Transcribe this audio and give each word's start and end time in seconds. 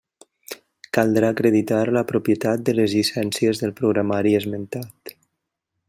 Caldrà 0.97 1.27
acreditar 1.33 1.81
la 1.97 2.03
propietat 2.13 2.65
de 2.71 2.75
les 2.79 2.97
llicències 2.97 3.63
del 3.65 3.75
programari 3.83 4.35
esmentat. 4.43 5.19